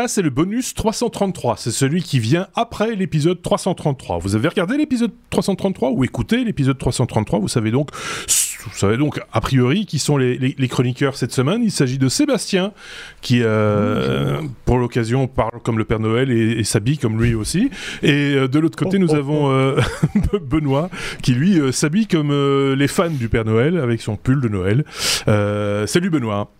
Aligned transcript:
Ça, 0.00 0.08
c'est 0.08 0.22
le 0.22 0.30
bonus 0.30 0.72
333. 0.72 1.58
C'est 1.58 1.70
celui 1.70 2.02
qui 2.02 2.20
vient 2.20 2.46
après 2.54 2.96
l'épisode 2.96 3.42
333. 3.42 4.18
Vous 4.18 4.34
avez 4.34 4.48
regardé 4.48 4.78
l'épisode 4.78 5.10
333 5.28 5.90
ou 5.90 6.04
écouté 6.04 6.42
l'épisode 6.42 6.78
333 6.78 7.38
Vous 7.38 7.48
savez 7.48 7.70
donc, 7.70 7.90
vous 7.92 8.78
savez 8.78 8.96
donc 8.96 9.20
a 9.30 9.40
priori 9.42 9.84
qui 9.84 9.98
sont 9.98 10.16
les, 10.16 10.38
les, 10.38 10.68
chroniqueurs 10.68 11.16
cette 11.16 11.32
semaine. 11.32 11.62
Il 11.62 11.70
s'agit 11.70 11.98
de 11.98 12.08
Sébastien 12.08 12.72
qui, 13.20 13.42
euh, 13.42 14.40
pour 14.64 14.78
l'occasion, 14.78 15.28
parle 15.28 15.60
comme 15.62 15.76
le 15.76 15.84
Père 15.84 16.00
Noël 16.00 16.30
et, 16.30 16.64
s'habille 16.64 16.96
comme 16.96 17.22
lui 17.22 17.34
aussi. 17.34 17.68
Et 18.02 18.36
euh, 18.36 18.48
de 18.48 18.58
l'autre 18.58 18.78
côté, 18.78 18.98
nous 18.98 19.14
avons 19.14 19.52
euh, 19.52 19.78
Benoît 20.40 20.88
qui 21.22 21.34
lui 21.34 21.60
s'habille 21.74 22.06
comme 22.06 22.32
les 22.72 22.88
fans 22.88 23.10
du 23.10 23.28
Père 23.28 23.44
Noël 23.44 23.76
avec 23.76 24.00
son 24.00 24.16
pull 24.16 24.40
de 24.40 24.48
Noël. 24.48 24.82
salut 25.26 26.08
Benoît. 26.08 26.50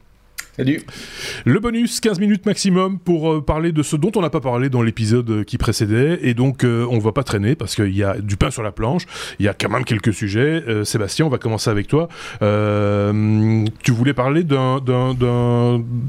Le 1.45 1.61
bonus, 1.61 2.01
15 2.01 2.21
minutes 2.21 2.47
maximum 2.47 2.99
pour 2.99 3.33
euh, 3.33 3.41
parler 3.41 3.73
de 3.73 3.83
ce 3.83 3.97
dont 3.97 4.13
on 4.17 4.21
n'a 4.21 4.31
pas 4.31 4.41
parlé 4.41 4.69
dans 4.69 4.83
l'épisode 4.83 5.31
euh, 5.31 5.45
qui 5.45 5.59
précédait. 5.59 6.19
Et 6.23 6.35
donc, 6.35 6.65
euh, 6.65 6.87
on 6.91 6.97
ne 6.97 7.01
va 7.01 7.13
pas 7.13 7.23
traîner 7.23 7.55
parce 7.55 7.75
qu'il 7.75 7.97
y 7.97 8.03
a 8.03 8.19
du 8.19 8.37
pain 8.37 8.51
sur 8.51 8.63
la 8.63 8.73
planche. 8.73 9.07
Il 9.39 9.47
y 9.47 9.49
a 9.49 9.55
quand 9.55 9.69
même 9.69 9.85
quelques 9.85 10.13
sujets. 10.13 10.63
Sébastien, 10.85 11.27
on 11.27 11.29
va 11.29 11.39
commencer 11.39 11.71
avec 11.71 11.87
toi. 11.89 12.09
tu 12.41 13.93
voulais 13.93 14.15
parler 14.15 14.45
d'un. 14.45 14.81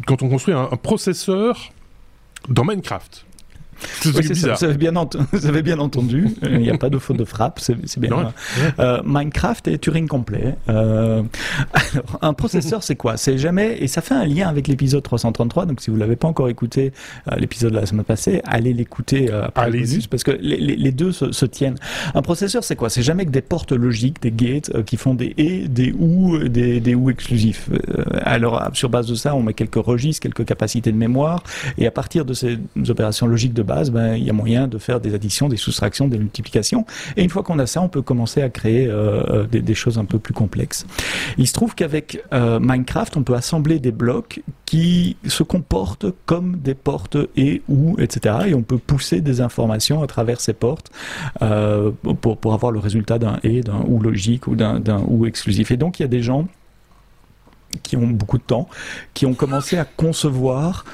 Quand 0.07 0.21
on 0.21 0.29
construit 0.29 0.53
un 0.53 0.67
processeur 0.81 1.71
dans 2.49 2.65
Minecraft. 2.65 3.25
Vous, 4.03 4.63
avez 4.63 4.77
bien 4.77 4.91
bien 5.61 5.79
entendu, 5.79 6.27
il 6.43 6.59
n'y 6.59 6.69
a 6.69 6.77
pas 6.77 6.89
de 6.89 6.97
faute 6.97 7.17
de 7.17 7.25
frappe, 7.25 7.59
c'est 7.59 7.99
bien. 7.99 8.33
Euh, 8.79 9.01
Minecraft 9.05 9.67
est 9.67 9.77
Turing 9.77 10.07
complet. 10.07 10.55
Euh, 10.69 11.23
alors, 11.73 12.19
un 12.21 12.33
processeur, 12.33 12.83
c'est 12.83 12.95
quoi? 12.95 13.17
C'est 13.17 13.37
jamais, 13.37 13.77
et 13.79 13.87
ça 13.87 14.01
fait 14.01 14.13
un 14.13 14.25
lien 14.25 14.47
avec 14.47 14.67
l'épisode 14.67 15.03
333, 15.03 15.65
donc 15.65 15.81
si 15.81 15.89
vous 15.89 15.95
ne 15.95 16.01
l'avez 16.01 16.15
pas 16.15 16.27
encore 16.27 16.49
écouté, 16.49 16.93
euh, 17.31 17.35
l'épisode 17.37 17.71
de 17.71 17.77
la 17.77 17.85
semaine 17.85 18.05
passée, 18.05 18.41
allez 18.45 18.73
l'écouter 18.73 19.31
après 19.31 19.69
le 19.69 19.79
bonus, 19.79 20.07
parce 20.07 20.23
que 20.23 20.31
les, 20.31 20.91
deux 20.91 21.11
se, 21.11 21.45
tiennent. 21.45 21.77
Un 22.13 22.21
processeur, 22.21 22.63
c'est 22.63 22.75
quoi? 22.75 22.89
C'est 22.89 23.03
jamais 23.03 23.25
que 23.25 23.31
des 23.31 23.41
portes 23.41 23.71
logiques, 23.71 24.21
des 24.21 24.31
gates 24.31 24.83
qui 24.83 24.97
font 24.97 25.13
des 25.13 25.33
et, 25.37 25.67
des 25.67 25.93
ou, 25.97 26.37
des, 26.37 26.79
des 26.79 26.95
ou 26.95 27.09
exclusifs. 27.09 27.69
alors, 28.23 28.69
sur 28.73 28.89
base 28.89 29.07
de 29.07 29.15
ça, 29.15 29.35
on 29.35 29.43
met 29.43 29.53
quelques 29.53 29.75
registres, 29.75 30.21
quelques 30.21 30.45
capacités 30.45 30.91
de 30.91 30.97
mémoire, 30.97 31.43
et 31.77 31.87
à 31.87 31.91
partir 31.91 32.25
de 32.25 32.33
ces 32.33 32.57
opérations 32.89 33.27
logiques 33.27 33.53
de 33.53 33.63
ben, 33.91 34.15
il 34.15 34.23
y 34.23 34.29
a 34.29 34.33
moyen 34.33 34.67
de 34.67 34.77
faire 34.77 34.99
des 34.99 35.13
additions, 35.13 35.49
des 35.49 35.57
soustractions, 35.57 36.07
des 36.07 36.17
multiplications. 36.17 36.85
Et 37.17 37.23
une 37.23 37.29
fois 37.29 37.43
qu'on 37.43 37.59
a 37.59 37.65
ça, 37.65 37.81
on 37.81 37.89
peut 37.89 38.01
commencer 38.01 38.41
à 38.41 38.49
créer 38.49 38.87
euh, 38.87 39.23
euh, 39.29 39.45
des, 39.45 39.73
choses 39.73 39.97
un 39.97 40.05
peu 40.05 40.19
plus 40.19 40.33
complexes. 40.33 40.85
Il 41.37 41.47
se 41.47 41.53
trouve 41.53 41.75
qu'avec 41.75 42.23
euh, 42.33 42.59
Minecraft, 42.59 43.17
on 43.17 43.23
peut 43.23 43.35
assembler 43.35 43.79
des 43.79 43.91
blocs 43.91 44.41
qui 44.65 45.17
se 45.25 45.43
comportent 45.43 46.05
comme 46.25 46.57
des 46.57 46.75
portes 46.75 47.17
et 47.35 47.61
ou, 47.67 47.95
etc. 47.99 48.35
Et 48.47 48.53
on 48.53 48.61
peut 48.61 48.77
pousser 48.77 49.21
des 49.21 49.41
informations 49.41 50.01
à 50.03 50.07
travers 50.07 50.39
ces 50.39 50.53
portes 50.53 50.91
pour, 52.21 52.37
pour 52.37 52.53
avoir 52.53 52.71
le 52.71 52.79
résultat 52.79 53.19
d'un 53.19 53.39
et, 53.43 53.61
d'un 53.61 53.83
ou 53.87 53.99
logique 53.99 54.47
ou 54.47 54.55
d'un 54.55 55.03
ou 55.07 55.25
exclusif. 55.25 55.71
Et 55.71 55.77
donc, 55.77 55.99
il 55.99 56.03
y 56.03 56.05
a 56.05 56.09
des 56.09 56.21
gens 56.21 56.47
qui 57.83 57.97
ont 57.97 58.07
beaucoup 58.07 58.37
de 58.37 58.43
temps, 58.43 58.67
qui 59.13 59.25
ont 59.25 59.33
commencé 59.33 59.77
à 59.77 59.85
concevoir 59.85 60.85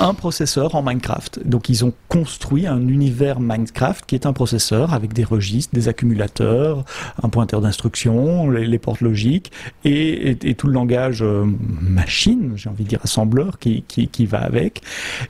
un 0.00 0.14
processeur 0.14 0.74
en 0.74 0.82
Minecraft. 0.82 1.46
Donc 1.46 1.68
ils 1.68 1.84
ont 1.84 1.92
construit 2.08 2.66
un 2.66 2.88
univers 2.88 3.38
Minecraft 3.38 4.04
qui 4.06 4.14
est 4.14 4.26
un 4.26 4.32
processeur 4.32 4.94
avec 4.94 5.12
des 5.12 5.24
registres, 5.24 5.74
des 5.74 5.88
accumulateurs, 5.88 6.84
un 7.22 7.28
pointeur 7.28 7.60
d'instruction, 7.60 8.50
les, 8.50 8.78
portes 8.78 9.02
logiques 9.02 9.52
et, 9.84 10.36
tout 10.56 10.66
le 10.66 10.72
langage 10.72 11.22
euh, 11.22 11.44
machine, 11.80 12.52
j'ai 12.56 12.70
envie 12.70 12.84
de 12.84 12.88
dire 12.88 13.00
assembleur 13.04 13.58
qui, 13.58 13.82
qui, 13.82 14.26
va 14.26 14.38
avec. 14.38 14.82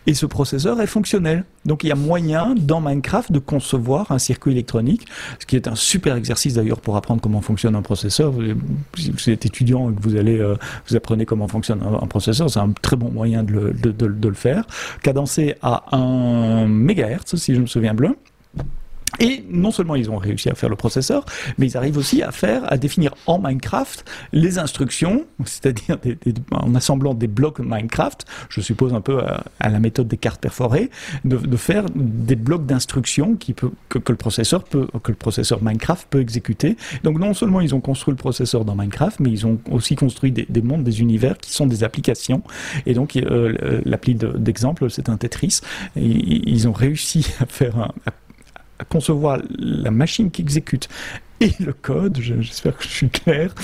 Et 0.07 0.15
ce 0.15 0.27
processeur 0.27 0.81
est 0.81 0.87
fonctionnel. 0.87 1.45
Donc 1.67 1.85
il 1.85 1.89
y 1.89 1.93
a 1.93 1.97
moyen 1.97 2.55
dans 2.57 2.81
Minecraft 2.81 3.33
de 3.33 3.39
concevoir 3.39 4.13
un 4.13 4.19
circuit 4.19 4.53
électronique, 4.53 5.07
ce 5.41 5.47
qui 5.47 5.57
est 5.57 5.69
un 5.69 5.75
super 5.75 6.17
exercice 6.17 6.55
d'ailleurs 6.55 6.81
pour 6.81 6.97
apprendre 6.97 7.21
comment 7.21 7.41
fonctionne 7.41 7.75
un 7.75 7.83
processeur. 7.83 8.33
Si 8.97 9.11
vous 9.11 9.31
êtes 9.31 9.45
étudiant 9.45 9.91
et 9.91 9.95
que 9.95 10.01
vous 10.01 10.17
allez 10.17 10.39
euh, 10.39 10.55
vous 10.89 10.97
apprenez 10.97 11.27
comment 11.27 11.49
fonctionne 11.49 11.83
un, 11.83 12.07
processeur, 12.07 12.49
c'est 12.49 12.61
un 12.61 12.73
très 12.81 12.97
bon 12.97 13.11
moyen 13.11 13.43
de 13.43 13.53
le, 13.53 13.73
de, 13.73 13.91
de 13.91 14.29
le 14.29 14.35
faire 14.35 14.60
cadencé 15.03 15.57
à 15.63 15.85
1 15.97 16.67
MHz, 16.67 17.37
si 17.37 17.55
je 17.55 17.61
me 17.61 17.67
souviens 17.67 17.95
bien. 17.95 18.15
Et 19.21 19.45
non 19.51 19.71
seulement 19.71 19.95
ils 19.95 20.11
ont 20.11 20.17
réussi 20.17 20.49
à 20.49 20.55
faire 20.55 20.69
le 20.71 20.77
processeur, 20.77 21.25
mais 21.59 21.67
ils 21.67 21.77
arrivent 21.77 21.99
aussi 21.99 22.23
à 22.23 22.33
faire, 22.33 22.63
à 22.73 22.79
définir 22.79 23.15
en 23.27 23.39
Minecraft 23.39 24.05
les 24.33 24.59
instructions, 24.59 25.27
c'est-à-dire 25.45 25.99
en 26.53 26.75
assemblant 26.75 27.15
des 27.15 27.29
blocs 27.29 27.59
Minecraft, 27.59 28.25
je 28.49 28.61
suppose 28.61 28.95
un 28.95 29.01
peu 29.01 29.21
à, 29.21 29.69
la 29.69 29.79
méthode 29.79 30.09
des 30.09 30.17
cartes 30.17 30.41
perforées, 30.41 30.91
de, 31.25 31.57
faire 31.57 31.85
des 31.95 32.37
blocs 32.37 32.65
d'instructions 32.65 33.37
qui 33.37 33.53
peut, 33.53 33.71
que, 33.89 33.99
le 34.09 34.17
processeur 34.17 34.65
peut, 34.65 34.87
que 35.03 35.13
le 35.13 35.19
processeur 35.19 35.63
Minecraft 35.63 36.07
peut 36.09 36.21
exécuter. 36.21 36.77
Donc 37.05 37.19
non 37.19 37.35
seulement 37.35 37.61
ils 37.61 37.75
ont 37.75 37.81
construit 37.81 38.13
le 38.13 38.17
processeur 38.17 38.65
dans 38.65 38.75
Minecraft, 38.75 39.21
mais 39.21 39.31
ils 39.31 39.47
ont 39.47 39.59
aussi 39.71 39.97
construit 39.97 40.33
des, 40.33 40.63
mondes, 40.63 40.85
des 40.85 41.01
univers 41.01 41.37
qui 41.37 41.53
sont 41.53 41.67
des 41.67 41.85
applications. 41.85 42.43
Et 42.87 42.95
donc 42.95 43.17
euh, 43.17 43.83
l'appli 43.85 44.15
d'exemple, 44.15 44.91
c'est 44.91 45.09
un 45.09 45.17
Tetris. 45.17 45.61
Et, 45.97 46.51
ils 46.51 46.69
ont 46.69 46.73
réussi 46.73 47.27
à 47.41 47.47
faire 47.47 47.77
un, 47.79 47.91
concevoir 48.89 49.39
la 49.59 49.91
machine 49.91 50.31
qui 50.31 50.43
exécute 50.43 50.89
et 51.41 51.53
le 51.59 51.73
code, 51.73 52.19
j'espère 52.21 52.77
que 52.77 52.85
je 52.85 52.91
suis 52.91 53.09
clair, 53.09 53.55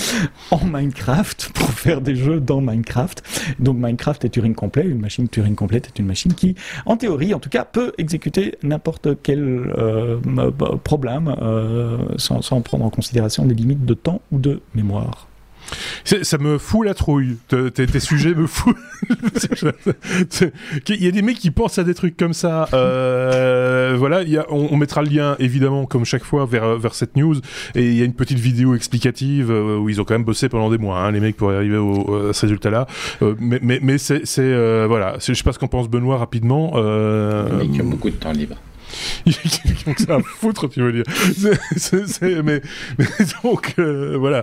en 0.49 0.65
Minecraft 0.65 1.51
pour 1.53 1.69
faire 1.69 2.01
des 2.01 2.15
jeux 2.15 2.39
dans 2.39 2.59
Minecraft. 2.59 3.21
Donc 3.59 3.77
Minecraft 3.77 4.25
est 4.25 4.29
Turing 4.29 4.55
complet, 4.55 4.83
une 4.83 4.99
machine 4.99 5.27
Turing 5.29 5.53
complète 5.53 5.87
est 5.87 5.99
une 5.99 6.07
machine 6.07 6.33
qui, 6.33 6.55
en 6.87 6.97
théorie 6.97 7.35
en 7.35 7.39
tout 7.39 7.49
cas, 7.49 7.65
peut 7.65 7.93
exécuter 7.99 8.57
n'importe 8.63 9.21
quel 9.21 9.71
euh, 9.77 10.17
problème 10.83 11.35
euh, 11.39 11.97
sans, 12.17 12.41
sans 12.41 12.61
prendre 12.61 12.83
en 12.83 12.89
considération 12.89 13.45
des 13.45 13.53
limites 13.53 13.85
de 13.85 13.93
temps 13.93 14.21
ou 14.31 14.39
de 14.39 14.61
mémoire. 14.73 15.27
Ça 16.03 16.37
me 16.37 16.57
fout 16.57 16.85
la 16.85 16.93
trouille. 16.93 17.37
Tes, 17.47 17.99
sujets 17.99 18.33
me 18.33 18.47
foutent. 18.47 18.77
Il 20.89 21.03
y 21.03 21.07
a 21.07 21.11
des 21.11 21.21
mecs 21.21 21.37
qui 21.37 21.51
pensent 21.51 21.77
à 21.77 21.83
des 21.83 21.93
trucs 21.93 22.17
comme 22.17 22.33
ça. 22.33 22.67
Euh, 22.73 23.95
voilà, 23.97 24.23
y 24.23 24.37
a, 24.37 24.45
on, 24.49 24.75
mettra 24.77 25.01
le 25.01 25.09
lien 25.09 25.35
évidemment, 25.39 25.85
comme 25.85 26.05
chaque 26.05 26.23
fois, 26.23 26.45
vers, 26.45 26.93
cette 26.93 27.15
news. 27.15 27.35
Et 27.75 27.87
il 27.87 27.95
y 27.95 28.01
a 28.01 28.05
une 28.05 28.13
petite 28.13 28.39
vidéo 28.39 28.75
explicative 28.75 29.51
euh, 29.51 29.77
où 29.77 29.89
ils 29.89 29.99
ont 30.01 30.03
quand 30.03 30.13
même 30.13 30.23
bossé 30.23 30.49
pendant 30.49 30.69
des 30.69 30.77
mois, 30.77 30.99
hein, 30.99 31.11
les 31.11 31.19
mecs, 31.19 31.37
pour 31.37 31.51
arriver 31.51 31.77
au, 31.77 32.29
à 32.29 32.33
ce 32.33 32.41
résultat-là. 32.41 32.87
Euh, 33.21 33.35
mais 33.39 33.59
mais, 33.81 33.97
c'est 33.97 34.23
voilà. 34.87 35.17
Je 35.19 35.33
sais 35.33 35.43
pas 35.43 35.53
ce 35.53 35.59
qu'en 35.59 35.67
pense 35.67 35.89
Benoît 35.89 36.17
rapidement. 36.17 36.73
les 36.75 37.67
mecs 37.67 37.81
ont 37.81 37.89
beaucoup 37.89 38.09
de 38.09 38.15
temps 38.15 38.31
libre. 38.31 38.55
Donc 39.85 39.99
ça 39.99 40.15
à 40.15 40.19
foutre, 40.21 40.69
tu 40.69 40.81
veux 40.81 40.91
dire. 40.91 41.03
mais, 42.43 42.61
donc 43.43 43.73
euh, 43.79 44.17
voilà, 44.17 44.41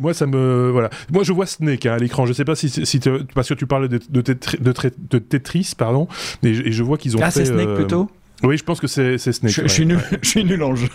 moi 0.00 0.14
ça 0.14 0.26
me 0.26 0.70
voilà. 0.70 0.90
Moi 1.12 1.22
je 1.22 1.32
vois 1.32 1.46
Snake 1.46 1.86
hein, 1.86 1.94
à 1.94 1.98
l'écran. 1.98 2.26
Je 2.26 2.32
sais 2.32 2.44
pas 2.44 2.54
si, 2.54 2.68
si 2.68 3.00
parce 3.34 3.48
que 3.48 3.54
tu 3.54 3.66
parles 3.66 3.88
de, 3.88 4.00
de, 4.08 4.20
de, 4.22 5.18
Tetris, 5.18 5.72
pardon, 5.76 6.08
et 6.42 6.54
je, 6.54 6.70
je 6.70 6.82
vois 6.82 6.98
qu'ils 6.98 7.16
ont 7.16 7.20
ah, 7.22 7.30
fait. 7.30 7.44
c'est 7.44 7.52
Snake 7.52 7.68
euh, 7.68 7.76
plutôt? 7.76 8.10
Oui, 8.42 8.56
je 8.56 8.64
pense 8.64 8.80
que 8.80 8.86
c'est 8.86 9.18
Snake. 9.18 9.52
Je, 9.52 9.68
suis 9.68 9.86
nul, 9.86 9.98
je 10.22 10.28
suis 10.28 10.44
nul 10.44 10.62
en 10.62 10.74
jeu. 10.74 10.88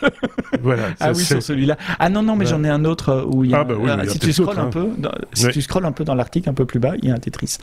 Voilà. 0.61 0.83
Ah 0.99 1.11
oui, 1.13 1.23
sur 1.23 1.41
celui-là. 1.41 1.77
Ah 1.99 2.09
non, 2.09 2.23
non, 2.23 2.35
mais 2.35 2.45
j'en 2.45 2.63
ai 2.63 2.69
un 2.69 2.85
autre 2.85 3.09
euh, 3.09 3.25
où 3.25 3.43
il 3.43 3.51
y 3.51 3.53
a. 3.53 3.59
Ah 3.59 3.63
bah 3.63 3.75
oui, 3.77 3.89
euh, 3.89 4.07
si 4.07 4.19
tu 4.19 4.33
scrolles 4.33 4.59
un 4.59 4.67
peu, 4.67 4.88
si 5.33 5.47
tu 5.49 5.61
scrolles 5.61 5.85
un 5.85 5.91
peu 5.91 6.03
dans 6.03 6.16
l'article, 6.16 6.49
un 6.49 6.53
peu 6.53 6.66
plus 6.66 6.79
bas, 6.79 6.93
il 7.01 7.09
y 7.09 7.11
a 7.11 7.16
un 7.16 7.19
Tetris. 7.19 7.57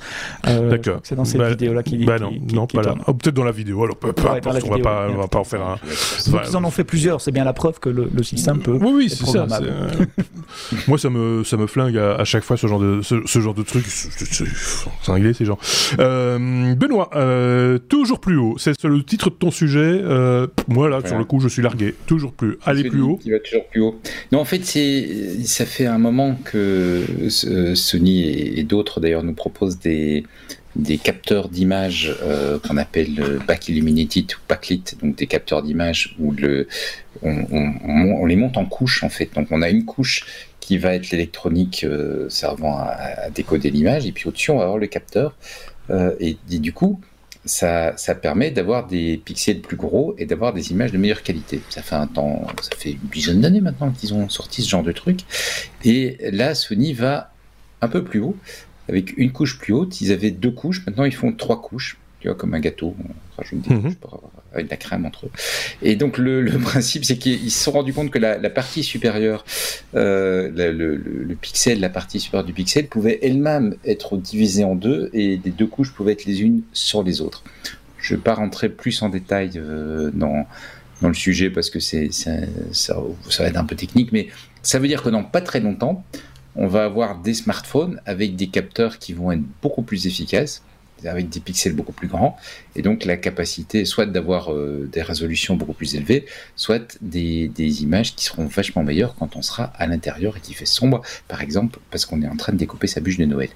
Euh, 0.47 0.71
D'accord. 0.71 1.01
C'est 1.03 1.15
dans 1.15 1.25
cette 1.25 1.41
bah, 1.41 1.51
vidéo-là 1.51 1.83
qu'il 1.83 2.05
bah 2.05 2.19
non, 2.19 2.33
non, 2.53 2.67
pas 2.67 2.83
là. 2.83 2.95
Oh, 3.07 3.15
peut-être 3.15 3.35
dans 3.35 3.45
la 3.45 3.53
vidéo. 3.53 3.85
Alors, 3.85 3.97
peu, 3.97 4.13
peu 4.13 4.23
ouais, 4.23 4.41
on 4.65 4.71
va 4.71 4.79
pas, 4.79 5.07
on 5.11 5.17
va 5.17 5.29
pas 5.29 5.39
en 5.39 5.45
faire 5.45 5.63
un. 5.63 5.77
Ils 6.49 6.57
en 6.57 6.65
ont 6.65 6.71
fait 6.71 6.85
plusieurs. 6.85 7.21
C'est 7.21 7.33
bien 7.33 7.45
la 7.45 7.53
preuve 7.53 7.79
que 7.79 7.89
le, 7.89 8.11
le 8.13 8.23
système 8.23 8.61
peut. 8.61 8.79
Oui, 8.81 8.93
oui, 8.95 9.11
c'est 9.11 9.27
ça. 9.27 9.47
Moi, 10.89 10.99
ça 10.99 11.11
me, 11.11 11.45
ça 11.45 11.57
me 11.57 11.67
flingue 11.67 11.97
à, 11.97 12.25
chaque 12.25 12.45
fois 12.45 12.57
ce 12.57 12.67
genre 12.67 12.81
de, 12.81 13.01
ce, 13.03 13.41
genre 13.41 13.55
de 13.55 13.63
truc. 13.63 13.85
C'est 13.87 15.11
anglais 15.11 15.35
ces 15.35 15.45
gens. 15.45 15.59
Benoît, 15.99 17.11
toujours 17.89 18.21
plus 18.21 18.37
haut. 18.37 18.57
C'est 18.59 18.83
le 18.85 19.03
titre 19.03 19.31
de 19.31 19.35
ton 19.35 19.51
sujet 19.51 20.03
moi 20.69 20.89
là, 20.89 21.01
sur 21.05 21.19
le 21.19 21.25
coup, 21.25 21.41
je 21.41 21.49
suis 21.49 21.63
largué. 21.63 21.95
Toujours 22.07 22.33
plus. 22.33 22.59
Aller 22.83 22.91
plus 22.91 23.03
haut. 23.03 23.19
Il 23.25 23.33
va 23.33 23.39
toujours 23.39 23.67
plus 23.67 23.81
haut. 23.81 24.01
Non, 24.31 24.41
en 24.41 24.45
fait, 24.45 24.65
c'est 24.65 25.45
ça 25.45 25.67
fait 25.67 25.87
un 25.87 25.99
moment 25.99 26.37
que 26.45 27.05
Sony 27.75 28.23
et, 28.59 28.63
d'autres 28.63 29.01
d'ailleurs 29.01 29.23
nous 29.23 29.35
proposent 29.35 29.79
des 29.79 30.25
des 30.75 30.97
capteurs 30.97 31.51
d'images 31.51 32.17
euh, 32.23 32.59
qu'on 32.59 32.79
appelle 32.79 33.39
back 33.47 33.69
illuminated 33.69 34.33
ou 34.33 34.39
backlit, 34.49 34.83
donc 35.03 35.17
des 35.17 35.27
capteurs 35.27 35.63
d'images 35.63 36.17
où 36.19 36.33
le, 36.33 36.67
on, 37.23 38.25
les 38.25 38.37
monte 38.37 38.57
en 38.57 38.65
couches 38.65 39.03
en 39.03 39.11
fait. 39.11 39.29
Donc 39.35 39.49
on 39.51 39.61
a 39.61 39.69
une 39.69 39.85
couche 39.85 40.25
qui 40.63 40.79
va 40.79 40.95
être 40.95 41.11
l'électronique 41.11 41.85
euh, 41.85 42.29
servant 42.29 42.79
à, 42.79 43.29
décoder 43.31 43.71
l'image, 43.71 44.07
et 44.07 44.13
puis 44.13 44.29
au-dessus 44.29 44.53
on 44.53 44.59
va 44.59 44.65
avoir 44.65 44.79
le 44.79 44.87
capteur. 44.87 45.37
Euh, 45.91 46.15
et, 46.21 46.37
du 46.49 46.73
coup, 46.73 47.01
ça, 47.45 47.97
ça 47.97 48.15
permet 48.15 48.51
d'avoir 48.51 48.87
des 48.87 49.17
pixels 49.17 49.61
plus 49.61 49.77
gros 49.77 50.15
et 50.19 50.27
d'avoir 50.27 50.53
des 50.53 50.71
images 50.71 50.93
de 50.93 50.99
meilleure 50.99 51.23
qualité. 51.23 51.61
Ça 51.71 51.83
fait 51.83 51.97
un 51.97 52.07
temps, 52.07 52.47
ça 52.61 52.77
fait 52.77 52.93
une 52.93 53.09
dizaine 53.13 53.41
d'années 53.41 53.61
maintenant 53.61 53.91
qu'ils 53.91 54.15
ont 54.15 54.29
sorti 54.29 54.63
ce 54.63 54.69
genre 54.69 54.83
de 54.83 54.93
truc. 54.93 55.21
Et 55.85 56.19
là, 56.31 56.55
Sony 56.55 56.93
va 56.93 57.33
un 57.81 57.89
peu 57.89 58.05
plus 58.05 58.21
haut, 58.21 58.37
avec 58.89 59.17
une 59.17 59.33
couche 59.33 59.59
plus 59.59 59.73
haute. 59.73 60.01
Ils 60.01 60.13
avaient 60.13 60.31
deux 60.31 60.53
couches, 60.53 60.87
maintenant 60.87 61.05
ils 61.05 61.15
font 61.15 61.33
trois 61.33 61.61
couches. 61.61 61.99
Tu 62.23 62.29
vois, 62.29 62.37
comme 62.37 62.55
un 62.55 62.61
gâteau, 62.61 62.95
on 63.01 63.37
rajoute 63.37 63.63
des 63.63 63.75
mhm. 63.75 63.97
avec 64.53 64.67
de 64.67 64.71
la 64.71 64.77
crème 64.77 65.05
entre 65.07 65.27
eux. 65.27 65.31
Et 65.83 65.97
donc 65.97 66.19
le, 66.19 66.45
principe, 66.63 67.05
c'est 67.05 67.19
qu'ils 67.19 67.51
se 67.51 67.65
sont 67.65 67.73
rendus 67.73 67.93
compte 67.93 68.13
que 68.13 68.19
la, 68.21 68.39
partie 68.49 68.85
supérieure, 68.85 69.45
euh, 69.97 70.49
le, 70.55 71.35
pixel, 71.35 71.81
la 71.81 71.89
partie 71.89 72.21
supérieure 72.21 72.47
du 72.47 72.53
pixel 72.53 72.87
pouvait 72.87 73.19
elle-même 73.23 73.75
être 73.85 74.17
divisée 74.17 74.63
en 74.63 74.77
deux 74.77 75.11
et 75.13 75.41
les 75.45 75.51
deux 75.51 75.67
couches 75.67 75.93
pouvaient 75.93 76.13
être 76.13 76.25
les 76.25 76.43
unes 76.43 76.63
sur 76.73 77.03
les 77.03 77.21
autres. 77.21 77.43
Je 77.99 78.15
ne 78.15 78.19
vais 78.19 78.23
pas 78.23 78.35
rentrer 78.35 78.69
plus 78.69 79.03
en 79.03 79.09
détail 79.09 79.51
euh, 79.57 80.13
dans, 80.15 80.47
dans 81.01 81.09
le 81.09 81.15
sujet 81.15 81.51
parce 81.51 81.71
que 81.71 81.81
c'est, 81.81 82.13
ça, 82.13 82.31
ça 82.71 83.03
va 83.41 83.49
être 83.49 83.57
un 83.57 83.65
peu 83.65 83.75
technique, 83.75 84.13
mais 84.13 84.29
ça 84.63 84.79
veut 84.79 84.87
dire 84.87 85.03
que 85.03 85.09
dans 85.09 85.25
pas 85.25 85.41
très 85.41 85.59
longtemps, 85.59 86.05
on 86.55 86.69
va 86.69 86.85
avoir 86.85 87.19
des 87.21 87.35
smartphones 87.35 88.01
avec 88.07 88.37
des 88.37 88.47
capteurs 88.47 89.01
qui 89.01 89.13
vont 89.13 89.33
être 89.33 89.43
beaucoup 89.61 89.83
plus 89.83 90.07
efficaces, 90.07 90.63
avec 91.09 91.29
des 91.29 91.41
pixels 91.41 91.75
beaucoup 91.75 91.93
plus 91.93 92.09
grands, 92.09 92.37
et 92.77 92.83
donc 92.83 93.05
la 93.05 93.17
capacité 93.17 93.85
soit 93.85 94.07
d'avoir 94.07 94.53
euh, 94.53 94.89
des 94.93 95.03
résolutions 95.03 95.57
beaucoup 95.57 95.73
plus 95.73 95.95
élevées, 95.95 96.27
soit 96.57 96.97
des, 97.01 97.49
des, 97.49 97.83
images 97.83 98.15
qui 98.15 98.25
seront 98.25 98.47
vachement 98.47 98.83
meilleures 98.83 99.15
quand 99.15 99.37
on 99.37 99.43
sera 99.43 99.65
à 99.65 99.87
l'intérieur 99.87 100.37
et 100.37 100.41
qui 100.41 100.55
fait 100.55 100.67
sombre, 100.67 101.03
par 101.29 101.43
exemple, 101.43 101.79
parce 101.91 102.07
qu'on 102.07 102.23
est 102.23 102.29
en 102.29 102.37
train 102.37 102.53
de 102.53 102.59
découper 102.59 102.87
sa 102.87 103.01
bûche 103.01 103.19
de 103.19 103.25
Noël. 103.25 103.51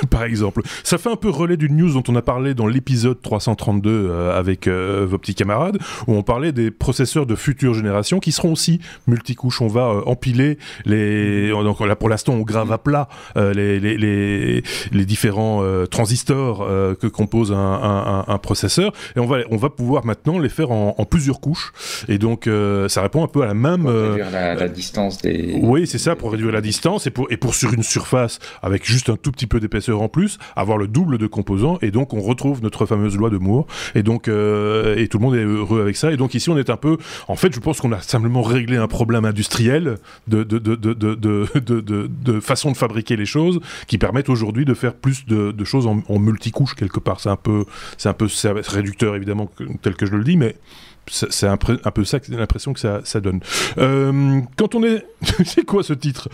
par 0.10 0.24
exemple. 0.24 0.62
Ça 0.84 0.98
fait 0.98 1.10
un 1.10 1.16
peu 1.16 1.28
relais 1.28 1.56
d'une 1.56 1.76
news 1.76 1.92
dont 1.92 2.02
on 2.08 2.16
a 2.16 2.22
parlé 2.22 2.54
dans 2.54 2.66
l'épisode 2.66 3.20
332 3.20 3.90
euh, 3.90 4.38
avec 4.38 4.66
euh, 4.66 5.06
vos 5.08 5.18
petits 5.18 5.34
camarades, 5.34 5.78
où 6.06 6.14
on 6.14 6.22
parlait 6.22 6.52
des 6.52 6.70
processeurs 6.70 7.26
de 7.26 7.34
future 7.34 7.74
génération 7.74 8.18
qui 8.18 8.32
seront 8.32 8.52
aussi 8.52 8.80
multicouches. 9.06 9.60
On 9.60 9.68
va 9.68 9.88
euh, 9.88 10.02
empiler 10.06 10.58
les. 10.84 11.50
Donc 11.50 11.80
là, 11.80 11.96
pour 11.96 12.08
l'instant, 12.08 12.34
on 12.34 12.40
grave 12.40 12.72
à 12.72 12.78
plat 12.78 13.08
les, 13.36 13.80
les, 13.80 13.96
les, 13.96 14.62
les, 14.92 15.04
différents 15.04 15.62
transistors 15.90 16.66
que 17.00 17.06
compose 17.06 17.52
un, 17.52 17.56
un, 17.56 18.24
un, 18.26 18.38
processeur, 18.38 18.92
et 19.16 19.20
on 19.20 19.26
va, 19.26 19.38
on 19.50 19.56
va 19.56 19.70
pouvoir 19.70 20.04
maintenant 20.04 20.38
les 20.38 20.48
faire 20.48 20.70
en, 20.70 20.94
en 20.96 21.04
plusieurs 21.04 21.40
couches. 21.40 21.72
Et 22.08 22.18
donc, 22.18 22.48
ça 22.88 23.02
répond 23.02 23.24
un 23.24 23.28
peu 23.28 23.42
à 23.42 23.46
la 23.46 23.54
même. 23.54 23.82
Pour 23.82 23.92
réduire 23.92 24.30
la, 24.30 24.54
la, 24.54 24.68
distance 24.68 25.18
des. 25.18 25.58
Oui, 25.60 25.86
c'est 25.86 25.98
ça, 25.98 26.16
pour 26.16 26.32
réduire 26.32 26.52
la 26.52 26.60
distance 26.60 27.06
et 27.06 27.10
pour, 27.10 27.30
et 27.30 27.36
pour 27.36 27.54
sur 27.54 27.72
une 27.72 27.82
surface 27.82 28.38
avec 28.62 28.84
juste 28.84 29.10
un 29.10 29.16
tout 29.16 29.32
petit 29.32 29.46
peu 29.46 29.60
d'épaisseur 29.60 29.89
en 29.92 30.08
plus, 30.08 30.38
avoir 30.56 30.78
le 30.78 30.88
double 30.88 31.18
de 31.18 31.26
composants, 31.26 31.78
et 31.82 31.90
donc 31.90 32.14
on 32.14 32.20
retrouve 32.20 32.62
notre 32.62 32.86
fameuse 32.86 33.16
loi 33.16 33.30
de 33.30 33.38
Moore, 33.38 33.66
et 33.94 34.02
donc 34.02 34.28
euh, 34.28 34.96
et 34.96 35.08
tout 35.08 35.18
le 35.18 35.24
monde 35.24 35.34
est 35.34 35.44
heureux 35.44 35.80
avec 35.80 35.96
ça. 35.96 36.12
Et 36.12 36.16
donc 36.16 36.34
ici 36.34 36.50
on 36.50 36.58
est 36.58 36.70
un 36.70 36.76
peu, 36.76 36.98
en 37.28 37.36
fait, 37.36 37.54
je 37.54 37.60
pense 37.60 37.80
qu'on 37.80 37.92
a 37.92 38.00
simplement 38.00 38.42
réglé 38.42 38.76
un 38.76 38.88
problème 38.88 39.24
industriel 39.24 39.96
de 40.28 40.42
de, 40.42 40.58
de, 40.58 40.74
de, 40.74 42.08
de, 42.08 42.40
façon 42.40 42.72
de 42.72 42.76
fabriquer 42.76 43.16
les 43.16 43.26
choses 43.26 43.60
qui 43.86 43.98
permettent 43.98 44.28
aujourd'hui 44.28 44.64
de 44.64 44.74
faire 44.74 44.94
plus 44.94 45.26
de, 45.26 45.64
choses 45.64 45.86
en, 45.86 46.02
en 46.08 46.18
multicouche 46.18 46.74
quelque 46.74 47.00
part. 47.00 47.20
C'est 47.20 47.28
un 47.28 47.36
peu, 47.36 47.64
c'est 47.98 48.08
un 48.08 48.14
peu 48.14 48.28
réducteur 48.68 49.14
évidemment 49.16 49.50
tel 49.82 49.94
que 49.94 50.06
je 50.06 50.12
le 50.12 50.24
dis, 50.24 50.36
mais 50.36 50.56
c'est 51.06 51.46
un, 51.46 51.56
peu 51.56 51.78
ça 52.04 52.18
l'impression 52.28 52.72
que 52.72 52.80
ça, 52.80 53.20
donne. 53.20 53.40
Euh, 53.78 54.40
quand 54.56 54.74
on 54.74 54.84
est, 54.84 55.04
c'est 55.44 55.64
quoi 55.64 55.82
ce 55.82 55.92
titre? 55.92 56.28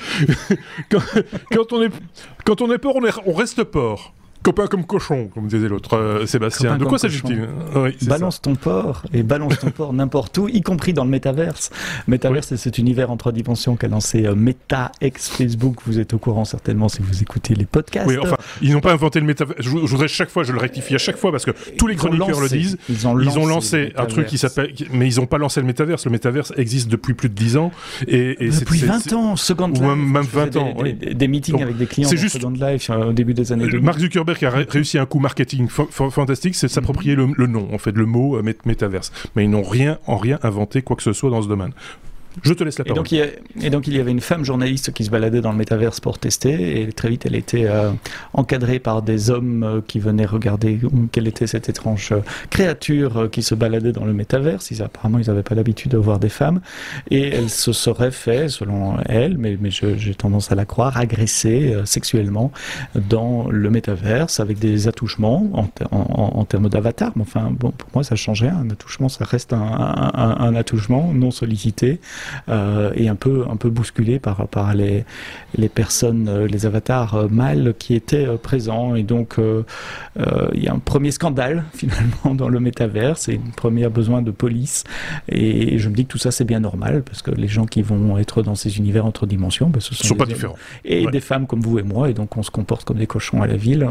Quand, 0.90 1.72
on 1.72 1.82
est, 1.82 1.90
quand 2.44 2.60
on 2.60 2.72
est 2.72 2.78
port, 2.78 2.96
on, 2.96 3.02
on 3.26 3.32
reste 3.32 3.64
port. 3.64 4.12
Copain 4.46 4.69
comme 4.69 4.84
cochon, 4.84 5.28
comme 5.34 5.48
disait 5.48 5.66
l'autre 5.66 5.96
euh, 5.96 6.25
Sébastien. 6.25 6.78
de 6.78 6.84
quoi 6.84 6.98
s'agit-il? 6.98 7.48
Balance 8.06 8.40
ton 8.40 8.54
port 8.54 9.02
et 9.12 9.25
balance 9.25 9.58
ton 9.58 9.70
port 9.72 9.93
n'importe 9.93 10.38
où, 10.38 10.48
y 10.48 10.62
compris 10.62 10.93
dans 10.93 11.02
le 11.02 11.10
métaverse. 11.10 11.70
Métaverse, 12.06 12.46
c'est 12.46 12.56
cet 12.56 12.78
univers 12.78 13.10
en 13.10 13.16
trois 13.16 13.32
dimensions 13.32 13.75
qu'a 13.75 13.88
lancé 13.88 14.25
euh, 14.25 14.37
Meta 14.37 14.93
ex 15.00 15.28
Facebook. 15.28 15.78
Vous 15.84 15.98
êtes 15.98 16.14
au 16.14 16.19
courant 16.19 16.44
certainement 16.44 16.88
si 16.88 17.02
vous 17.02 17.22
écoutez 17.22 17.56
les 17.56 17.64
podcasts. 17.64 18.06
Oui, 18.06 18.19
enfin, 18.22 18.37
ils 18.62 18.70
n'ont 18.70 18.81
pas 18.81 18.93
inventé 18.93 19.19
le 19.19 19.26
métaverse. 19.26 19.58
Je, 19.60 19.69
voudrais 19.69 20.06
chaque 20.06 20.31
fois, 20.31 20.44
je 20.44 20.52
le 20.52 20.60
rectifie 20.60 20.94
à 20.94 20.99
chaque 20.99 21.16
fois 21.16 21.32
parce 21.32 21.44
que 21.44 21.50
tous 21.76 21.88
les 21.88 21.96
chroniqueurs 21.96 22.40
le 22.40 22.49
disent. 22.49 22.78
Ils 22.88 23.08
ont 23.08 23.46
lancé, 23.46 23.94
un 23.96 24.06
truc 24.06 24.28
qui 24.28 24.38
s'appelle, 24.38 24.72
mais 24.92 25.08
ils 25.08 25.19
n'ont 25.19 25.26
pas 25.26 25.38
lancé 25.38 25.60
le 25.60 25.66
métaverse. 25.66 26.04
Le 26.04 26.12
métaverse 26.12 26.52
existe 26.56 26.88
depuis 26.88 27.14
plus 27.14 27.31
de 27.31 27.34
10 27.34 27.56
ans 27.56 27.72
et, 28.06 28.46
et 28.46 28.50
depuis 28.50 28.78
20 28.78 29.12
ans, 29.12 29.34
Second 29.34 29.66
Life. 29.66 29.82
Même, 29.82 30.22
20 30.22 30.56
ans. 30.56 30.76
Des, 30.84 31.26
meetings 31.26 31.60
avec 31.60 31.76
des 31.76 31.87
clients. 31.87 32.08
C'est 32.08 32.16
juste 32.16 32.37
Second 32.37 32.50
Life 32.50 32.90
euh, 32.90 33.06
au 33.06 33.12
début 33.12 33.34
des 33.34 33.50
années 33.50 33.66
2000. 33.66 33.84
Mark 33.84 33.99
Zuckerberg 33.99 34.36
qui 34.38 34.47
a 34.47 34.50
réussi 34.50 34.99
un 34.99 35.06
coup 35.06 35.19
marketing 35.19 35.69
fantastique, 35.69 36.55
c'est 36.55 36.69
s'approprier 36.69 37.15
le, 37.15 37.47
nom, 37.47 37.69
en 37.73 37.79
fait, 37.79 37.93
le 37.93 38.06
mot 38.06 38.37
euh, 38.37 38.55
métaverse. 38.65 39.12
Mais 39.35 39.44
ils 39.44 39.50
n'ont 39.50 39.65
en 40.06 40.17
rien 40.17 40.38
inventé 40.43 40.83
quoi 40.83 40.97
que 40.97 41.03
ce 41.03 41.12
soit 41.12 41.31
dans 41.31 41.43
ce 41.43 41.49
domaine. 41.49 41.73
Je 42.43 42.53
te 42.53 42.65
laisse 42.65 42.79
la 42.79 42.85
parole. 42.85 42.97
Et 42.97 43.00
donc, 43.00 43.12
il 43.12 43.19
y, 43.62 43.67
et 43.67 43.71
donc, 43.71 43.87
il 43.87 43.94
y 43.94 44.00
avait 44.00 44.11
une 44.11 44.21
femme 44.21 44.44
journaliste 44.44 44.93
qui 44.93 45.05
se 45.05 45.11
baladait 45.11 45.41
dans 45.41 45.53
le 45.53 45.59
métaverse 45.59 46.00
pour 46.00 46.19
tester, 46.19 46.81
et 46.81 46.93
très 46.93 47.09
vite, 47.09 47.27
elle 47.27 47.35
était 47.35 47.67
euh, 47.67 47.91
encadrée 48.33 48.79
par 48.79 49.03
des 49.03 49.31
hommes 49.31 49.62
euh, 49.62 49.81
qui 49.87 49.99
venaient 50.00 50.27
regarder 50.27 50.79
quelle 51.12 51.29
était 51.29 51.47
cette 51.47 51.69
étrange 51.69 52.12
euh, 52.12 52.21
créature 52.50 53.29
qui 53.31 53.43
se 53.43 53.55
baladait 53.55 53.93
dans 53.93 54.05
le 54.05 54.12
métaverse. 54.12 54.71
Ils, 54.71 54.83
apparemment, 54.83 55.19
ils 55.19 55.29
n'avaient 55.29 55.43
pas 55.43 55.55
l'habitude 55.55 55.93
de 55.93 55.97
voir 55.97 56.19
des 56.19 56.29
femmes, 56.29 56.61
et 57.11 57.29
elle 57.29 57.50
se 57.50 57.73
serait 57.73 58.11
fait, 58.11 58.49
selon 58.49 58.99
elle, 59.06 59.38
mais, 59.38 59.56
mais 59.61 59.71
j'ai 59.71 60.15
tendance 60.15 60.53
à 60.53 60.55
la 60.55 60.65
croire, 60.65 60.97
agresser 60.97 61.77
sexuellement 61.85 62.53
dans 62.94 63.49
le 63.49 63.71
métaverse 63.71 64.41
avec 64.41 64.59
des 64.59 64.88
attouchements 64.88 65.50
en, 65.53 65.69
en, 65.91 66.44
termes 66.44 66.69
d'avatar. 66.69 67.12
Mais 67.17 67.23
enfin, 67.23 67.50
bon, 67.50 67.71
pour 67.71 67.91
moi, 67.94 68.05
ça 68.05 68.17
change 68.17 68.43
rien. 68.43 68.56
Un 68.56 68.71
attouchement, 68.71 69.09
ça 69.09 69.25
reste 69.25 69.53
un, 69.53 69.59
un, 69.59 70.37
un 70.41 70.55
attouchement 70.55 71.12
non 71.12 71.31
sollicité. 71.31 72.00
Euh, 72.49 72.93
et 72.94 73.08
un 73.08 73.14
peu, 73.14 73.44
un 73.50 73.56
peu 73.56 73.70
bousculé 73.70 74.19
par, 74.19 74.46
par 74.49 74.75
les, 74.75 75.05
les 75.56 75.69
personnes, 75.69 76.28
euh, 76.28 76.46
les 76.46 76.67
avatars 76.67 77.14
euh, 77.14 77.28
mâles 77.28 77.75
qui 77.78 77.94
étaient 77.94 78.26
présents. 78.38 78.94
Et 78.94 79.02
donc, 79.02 79.37
il 79.38 80.62
y 80.62 80.69
a 80.69 80.73
un 80.73 80.78
premier 80.78 81.11
scandale 81.11 81.64
finalement 81.75 82.34
dans 82.34 82.49
le 82.49 82.61
métaverse 82.61 83.28
et 83.28 83.34
un 83.44 83.50
premier 83.56 83.88
besoin 83.88 84.23
de 84.23 84.31
police. 84.31 84.84
Et 85.28 85.78
je 85.78 85.88
me 85.88 85.94
dis 85.94 86.05
que 86.05 86.12
tout 86.12 86.19
ça, 86.19 86.31
c'est 86.31 86.44
bien 86.44 86.61
normal 86.61 87.02
parce 87.05 87.23
que 87.23 87.31
les 87.31 87.49
gens 87.49 87.67
qui 87.67 87.82
vont 87.82 88.19
être 88.19 88.43
dans 88.43 88.55
ces 88.55 88.78
univers 88.78 89.06
entre 89.06 89.26
dimensions, 89.26 89.69
ben, 89.69 89.81
ce 89.81 89.94
sont, 89.94 90.05
sont 90.05 90.14
pas 90.14 90.26
différents. 90.26 90.56
Et 90.84 91.06
des 91.06 91.20
femmes 91.20 91.46
comme 91.46 91.61
vous 91.61 91.78
et 91.78 91.82
moi. 91.82 92.11
Et 92.11 92.14
donc, 92.14 92.37
on 92.37 92.43
se 92.43 92.50
comporte 92.50 92.84
comme 92.84 92.99
des 92.99 93.06
cochons 93.06 93.43
à 93.43 93.46
la 93.46 93.56
ville 93.56 93.88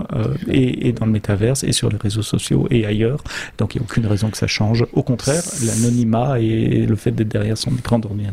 et, 0.48 0.88
et, 0.88 0.94
dans 0.94 1.06
le 1.06 1.12
métaverse 1.12 1.64
et 1.64 1.72
sur 1.72 1.90
les 1.90 1.98
réseaux 1.98 2.22
sociaux 2.22 2.68
et 2.70 2.86
ailleurs. 2.86 3.24
Donc, 3.58 3.76
il 3.76 3.80
n'y 3.80 3.84
a 3.84 3.86
aucune 3.90 4.06
raison 4.06 4.30
que 4.30 4.38
ça 4.38 4.48
change. 4.48 4.86
Au 4.94 5.04
contraire, 5.04 5.44
l'anonymat 5.66 6.40
et 6.40 6.86
le 6.86 6.96
fait 6.96 7.12
d'être 7.12 7.28
derrière 7.28 7.58
son 7.58 7.72
écran 7.72 8.00
d'ordinateur 8.00 8.25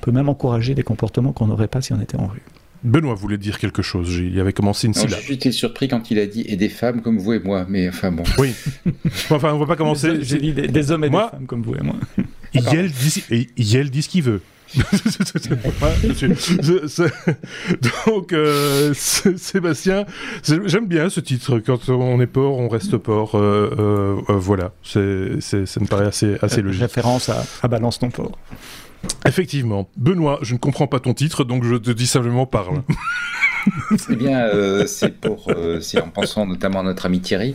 peut 0.00 0.12
même 0.12 0.28
encourager 0.28 0.74
des 0.74 0.82
comportements 0.82 1.32
qu'on 1.32 1.46
n'aurait 1.46 1.68
pas 1.68 1.80
si 1.80 1.92
on 1.92 2.00
était 2.00 2.16
en 2.16 2.26
rue. 2.26 2.42
Benoît 2.82 3.14
voulait 3.14 3.38
dire 3.38 3.58
quelque 3.58 3.82
chose. 3.82 4.16
Il 4.16 4.38
avait 4.38 4.52
commencé 4.52 4.86
une 4.86 4.94
syllabe. 4.94 5.18
J'étais 5.26 5.50
surpris 5.50 5.88
quand 5.88 6.10
il 6.10 6.18
a 6.18 6.26
dit 6.26 6.44
et 6.46 6.56
des 6.56 6.68
femmes 6.68 7.02
comme 7.02 7.18
vous 7.18 7.32
et 7.32 7.40
moi, 7.40 7.66
mais 7.68 7.88
enfin 7.88 8.12
bon. 8.12 8.22
Oui. 8.38 8.52
enfin, 9.30 9.52
on 9.52 9.58
va 9.58 9.66
pas 9.66 9.76
commencer. 9.76 10.18
J'ai 10.22 10.38
dit 10.38 10.52
des, 10.52 10.90
hommes 10.90 11.04
et 11.04 11.10
des 11.10 11.16
femmes 11.16 11.46
comme 11.46 11.62
vous 11.62 11.74
et 11.74 11.82
moi. 11.82 11.96
Yel 12.54 12.90
dit, 12.90 13.90
dit 13.90 14.02
ce 14.02 14.08
qu'il 14.08 14.22
veut. 14.22 14.40
Donc, 18.06 18.32
euh, 18.32 18.92
Sébastien, 18.94 20.06
j'aime 20.42 20.86
bien 20.86 21.08
ce 21.08 21.20
titre. 21.20 21.60
Quand 21.60 21.88
on 21.88 22.20
est 22.20 22.26
port, 22.26 22.58
on 22.58 22.68
reste 22.68 22.96
port. 22.96 23.36
Euh, 23.36 24.18
euh, 24.28 24.32
voilà, 24.36 24.72
ça 24.82 24.98
me 25.00 25.86
paraît 25.86 26.06
assez, 26.06 26.36
assez 26.42 26.62
logique. 26.62 26.82
Référence 26.82 27.28
à, 27.28 27.44
à 27.62 27.68
Balance 27.68 28.00
ton 28.00 28.10
port. 28.10 28.36
Effectivement. 29.26 29.88
Benoît, 29.96 30.38
je 30.42 30.54
ne 30.54 30.58
comprends 30.58 30.86
pas 30.86 31.00
ton 31.00 31.14
titre, 31.14 31.44
donc 31.44 31.64
je 31.64 31.76
te 31.76 31.90
dis 31.90 32.06
simplement 32.06 32.46
parle. 32.46 32.82
eh 34.10 34.16
bien, 34.16 34.46
euh, 34.46 34.86
c'est 34.86 35.14
pour, 35.20 35.48
euh, 35.48 35.80
c'est 35.80 36.00
en 36.00 36.08
pensant 36.08 36.46
notamment 36.46 36.80
à 36.80 36.82
notre 36.82 37.06
ami 37.06 37.20
Thierry, 37.20 37.54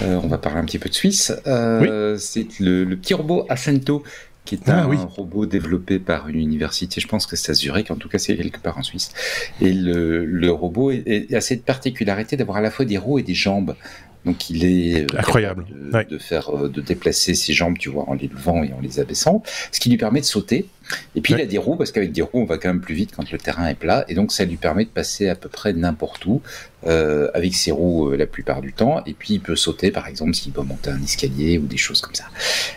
euh, 0.00 0.20
on 0.22 0.28
va 0.28 0.38
parler 0.38 0.60
un 0.60 0.64
petit 0.64 0.78
peu 0.78 0.88
de 0.88 0.94
Suisse. 0.94 1.32
C'est 1.44 2.60
le, 2.60 2.94
petit 2.94 3.14
robot 3.14 3.46
Ascento 3.48 4.02
qui 4.44 4.54
est 4.54 4.68
ah 4.68 4.84
un, 4.84 5.04
robot 5.04 5.44
développé 5.44 5.98
par 5.98 6.28
une 6.28 6.40
université, 6.40 7.02
je 7.02 7.06
pense 7.06 7.26
que 7.26 7.36
c'est 7.36 7.52
à 7.52 7.54
Zurich, 7.54 7.90
en 7.90 7.96
tout 7.96 8.08
cas 8.08 8.16
c'est 8.16 8.34
quelque 8.34 8.60
part 8.60 8.78
en 8.78 8.82
Suisse. 8.82 9.10
Et 9.60 9.72
le, 9.72 10.50
robot 10.50 10.90
a 10.90 11.40
cette 11.40 11.64
particularité 11.64 12.36
d'avoir 12.36 12.56
à 12.56 12.62
la 12.62 12.70
fois 12.70 12.86
des 12.86 12.96
roues 12.96 13.18
et 13.18 13.22
des 13.22 13.34
jambes. 13.34 13.74
Donc 14.28 14.50
il 14.50 14.62
est 14.62 15.04
euh, 15.04 15.18
incroyable 15.18 15.64
de, 16.10 16.18
faire, 16.18 16.54
euh, 16.54 16.68
de 16.68 16.82
déplacer 16.82 17.34
ses 17.34 17.54
jambes, 17.54 17.78
tu 17.78 17.88
vois, 17.88 18.06
en 18.10 18.12
les 18.12 18.28
levant 18.28 18.62
et 18.62 18.74
en 18.74 18.80
les 18.82 19.00
abaissant, 19.00 19.42
ce 19.72 19.80
qui 19.80 19.88
lui 19.88 19.96
permet 19.96 20.20
de 20.20 20.26
sauter. 20.26 20.66
Et 21.14 21.22
puis 21.22 21.32
il 21.32 21.40
a 21.40 21.46
des 21.46 21.56
roues 21.56 21.76
parce 21.76 21.92
qu'avec 21.92 22.12
des 22.12 22.20
roues 22.20 22.40
on 22.40 22.44
va 22.44 22.58
quand 22.58 22.68
même 22.68 22.82
plus 22.82 22.94
vite 22.94 23.12
quand 23.16 23.30
le 23.30 23.38
terrain 23.38 23.66
est 23.68 23.74
plat, 23.74 24.04
et 24.08 24.14
donc 24.14 24.32
ça 24.32 24.44
lui 24.44 24.56
permet 24.56 24.84
de 24.84 24.90
passer 24.90 25.30
à 25.30 25.34
peu 25.34 25.48
près 25.48 25.72
n'importe 25.72 26.26
où 26.26 26.42
euh, 26.86 27.30
avec 27.32 27.54
ses 27.54 27.70
roues 27.70 28.10
la 28.10 28.26
plupart 28.26 28.60
du 28.60 28.74
temps. 28.74 29.02
Et 29.06 29.14
puis 29.14 29.34
il 29.34 29.40
peut 29.40 29.56
sauter, 29.56 29.90
par 29.90 30.06
exemple, 30.06 30.34
s'il 30.34 30.52
peut 30.52 30.62
monter 30.62 30.90
un 30.90 31.02
escalier 31.02 31.56
ou 31.56 31.66
des 31.66 31.78
choses 31.78 32.02
comme 32.02 32.14
ça. 32.14 32.24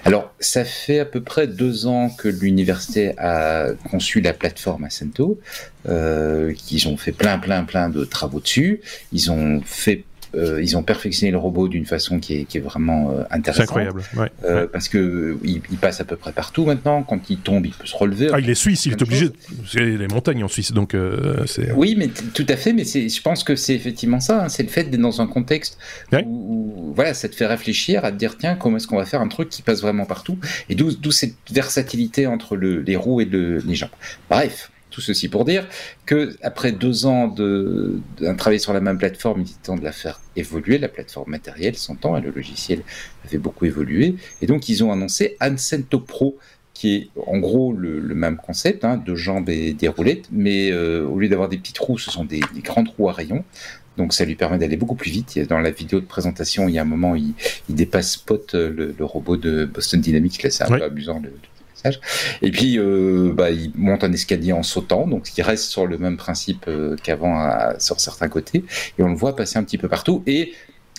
Alors 0.06 0.34
ça 0.40 0.64
fait 0.64 1.00
à 1.00 1.06
peu 1.06 1.22
près 1.22 1.48
deux 1.48 1.86
ans 1.86 2.10
que 2.10 2.30
l'université 2.30 3.14
a 3.18 3.72
conçu 3.90 4.22
la 4.22 4.32
plateforme 4.32 4.86
Ascento, 4.86 5.38
qu'ils 5.84 6.88
ont 6.88 6.96
fait 6.96 7.12
plein 7.12 7.40
plein 7.40 7.66
plein 7.66 7.90
de 7.90 8.06
travaux 8.06 8.40
dessus. 8.40 8.82
Ils 9.12 9.32
ont 9.32 9.62
fait 9.66 10.06
ils 10.34 10.78
ont 10.78 10.84
perfectionné 10.84 11.32
le 11.32 11.38
robot 11.38 11.68
d'une 11.68 11.86
façon 11.86 12.20
qui 12.20 12.40
est, 12.40 12.44
qui 12.46 12.58
est 12.58 12.62
vraiment 12.62 13.14
intéressante. 13.30 13.56
C'est 13.56 13.62
incroyable. 13.64 14.04
Parce 14.72 14.88
que 14.88 15.38
il, 15.44 15.62
passe 15.80 16.02
à 16.02 16.06
peu 16.06 16.16
près 16.16 16.32
partout 16.32 16.66
maintenant. 16.66 17.04
Quand 17.04 17.30
il 17.30 17.38
tombe, 17.38 17.66
il 17.66 17.74
peut 17.74 17.88
se 17.88 17.96
relever. 17.96 18.30
Ah, 18.34 18.40
il 18.40 18.50
est 18.50 18.56
suisse, 18.56 18.86
il 18.86 18.94
est 18.94 19.02
obligé. 19.02 19.30
C'est 19.68 19.80
les 19.80 20.08
montagnes 20.08 20.44
en 20.44 20.48
Suisse, 20.48 20.72
donc 20.72 20.96
c'est. 21.46 21.72
Oui, 21.72 21.96
mais 21.98 22.08
tout 22.08 22.46
à 22.48 22.56
fait. 22.56 22.74
Mais 22.74 22.84
je 22.84 23.22
pense 23.22 23.44
que 23.44 23.56
c'est 23.56 23.76
effectivement 23.76 24.20
ça. 24.20 24.46
Hein. 24.46 24.50
c'est 24.50 24.64
le 24.64 24.70
fait 24.70 24.86
d'être 24.86 25.02
dans 25.02 25.22
un 25.22 25.28
contexte 25.28 25.78
où, 26.26 26.94
voilà, 26.96 27.14
ça 27.14 27.30
te 27.30 27.36
fait 27.36 27.48
réfléchir 27.48 28.06
à 28.06 28.12
te 28.12 28.18
dire 28.18 28.38
tiens, 28.38 28.56
comment 28.56 28.78
est-ce 28.78 28.88
qu'on 28.88 28.98
va 28.98 29.06
faire 29.06 29.22
un 29.22 29.28
truc 29.28 29.50
qui 29.50 29.62
passe 29.62 29.82
vraiment 29.82 30.06
partout? 30.06 30.38
Et 30.70 30.76
d'où 30.76 31.12
cette 31.12 31.36
versatilité 31.52 32.28
entre 32.28 32.56
les 32.56 32.96
roues 32.96 33.22
et 33.22 33.26
les 33.26 33.76
jambes. 33.76 33.90
Bref. 34.30 34.71
Tout 34.92 35.02
ceci 35.02 35.30
pour 35.30 35.46
dire 35.46 35.68
que 36.06 36.36
après 36.44 36.74
deux 36.74 37.06
ans 37.06 37.28
d'un 37.28 38.36
travail 38.36 38.60
sur 38.60 38.74
la 38.74 38.82
même 38.82 38.98
plateforme, 38.98 39.42
il 39.42 39.50
est 39.50 39.64
temps 39.64 39.78
de 39.78 39.84
la 39.84 39.94
faire 39.94 40.20
évoluer. 40.36 40.78
La 40.78 40.90
plateforme 40.90 41.32
matérielle 41.32 41.76
s'entend 41.76 42.18
et 42.18 42.22
le 42.22 42.30
logiciel 42.30 42.84
avait 43.26 43.38
beaucoup 43.38 43.66
évolué. 43.66 44.16
Et 44.42 44.48
donc 44.48 44.70
ils 44.70 44.84
ont 44.84 44.92
annoncé 44.92 45.38
Ancento 45.42 46.00
Pro, 46.00 46.38
qui 46.74 46.96
est 46.96 47.10
en 47.26 47.38
gros 47.38 47.74
le, 47.74 48.02
même 48.16 48.38
concept, 48.38 48.84
hein, 48.84 48.98
de 48.98 49.16
jambes 49.16 49.50
et 49.50 49.74
des 49.74 49.88
roulettes, 49.88 50.28
mais 50.32 50.72
euh, 50.72 51.06
au 51.06 51.20
lieu 51.20 51.30
d'avoir 51.30 51.48
des 51.48 51.58
petites 51.58 51.78
roues, 51.78 51.98
ce 51.98 52.12
sont 52.12 52.26
des, 52.26 52.42
grandes 52.64 52.90
roues 52.90 53.10
à 53.10 53.14
rayons. 53.14 53.44
Donc 53.98 54.14
ça 54.14 54.26
lui 54.26 54.36
permet 54.36 54.58
d'aller 54.58 54.78
beaucoup 54.78 54.96
plus 54.96 55.12
vite. 55.12 55.38
Dans 55.48 55.60
la 55.60 55.72
vidéo 55.72 56.00
de 56.00 56.06
présentation, 56.06 56.68
il 56.68 56.76
y 56.76 56.80
a 56.80 56.82
un 56.82 56.86
moment, 56.86 57.16
il, 57.16 57.34
il 57.70 57.76
dépasse 57.76 58.14
Spot, 58.14 58.56
euh, 58.56 58.94
le, 58.98 59.06
robot 59.06 59.38
de 59.38 59.66
Boston 59.66 60.02
Dynamics. 60.02 60.42
Là, 60.44 60.50
c'est 60.50 60.64
un 60.64 60.68
peu 60.68 60.84
amusant 60.84 61.20
le, 61.20 61.32
Et 62.42 62.52
puis, 62.52 62.78
euh, 62.78 63.34
bah, 63.34 63.52
il 63.52 63.72
monte 63.76 64.04
un 64.04 64.12
escalier 64.12 64.54
en 64.54 64.64
sautant, 64.64 65.08
donc 65.08 65.38
il 65.38 65.42
reste 65.42 65.66
sur 65.66 65.88
le 65.88 65.98
même 65.98 66.18
principe 66.18 66.66
euh, 66.68 66.96
qu'avant 67.02 67.50
sur 67.80 68.00
certains 68.00 68.30
côtés. 68.30 68.64
Et 68.98 69.04
on 69.04 69.10
le 69.10 69.16
voit 69.16 69.36
passer 69.36 69.58
un 69.58 69.64
petit 69.64 69.78
peu 69.78 69.88
partout. 69.88 70.24
Et 70.28 70.54